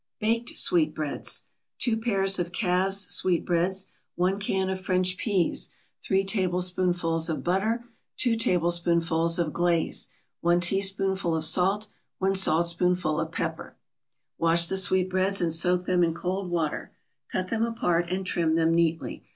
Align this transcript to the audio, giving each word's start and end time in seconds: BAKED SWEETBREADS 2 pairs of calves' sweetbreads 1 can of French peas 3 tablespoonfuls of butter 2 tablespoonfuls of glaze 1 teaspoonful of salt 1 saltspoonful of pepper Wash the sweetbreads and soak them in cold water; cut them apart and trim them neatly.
BAKED 0.19 0.57
SWEETBREADS 0.57 1.43
2 1.77 1.95
pairs 1.97 2.39
of 2.39 2.51
calves' 2.51 3.07
sweetbreads 3.13 3.85
1 4.15 4.39
can 4.39 4.71
of 4.71 4.81
French 4.81 5.15
peas 5.15 5.69
3 6.01 6.23
tablespoonfuls 6.25 7.29
of 7.29 7.43
butter 7.43 7.85
2 8.17 8.35
tablespoonfuls 8.35 9.37
of 9.37 9.53
glaze 9.53 10.07
1 10.39 10.59
teaspoonful 10.59 11.35
of 11.35 11.45
salt 11.45 11.85
1 12.17 12.33
saltspoonful 12.33 13.19
of 13.19 13.31
pepper 13.31 13.75
Wash 14.39 14.65
the 14.65 14.77
sweetbreads 14.77 15.39
and 15.39 15.53
soak 15.53 15.85
them 15.85 16.03
in 16.03 16.15
cold 16.15 16.49
water; 16.49 16.93
cut 17.31 17.49
them 17.49 17.61
apart 17.63 18.07
and 18.09 18.25
trim 18.25 18.55
them 18.55 18.73
neatly. 18.73 19.23